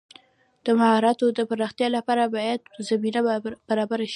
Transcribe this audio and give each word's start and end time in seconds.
د 0.65 0.67
مهارتونو 0.79 1.31
د 1.35 1.41
پراختیا 1.49 1.87
لپاره 1.97 2.23
باید 2.35 2.59
زمینه 2.89 3.19
برابره 3.69 4.05
شي. 4.07 4.09